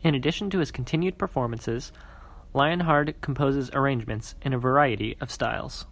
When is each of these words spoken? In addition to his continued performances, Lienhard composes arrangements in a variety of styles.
In 0.00 0.14
addition 0.14 0.48
to 0.48 0.60
his 0.60 0.70
continued 0.70 1.18
performances, 1.18 1.92
Lienhard 2.54 3.20
composes 3.20 3.70
arrangements 3.74 4.34
in 4.40 4.54
a 4.54 4.58
variety 4.58 5.18
of 5.20 5.30
styles. 5.30 5.84